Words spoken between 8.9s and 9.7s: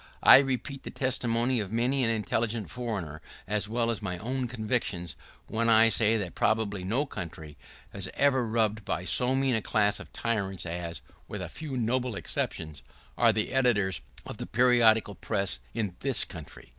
so mean a